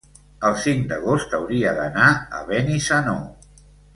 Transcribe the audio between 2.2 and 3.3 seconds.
a Benissanó.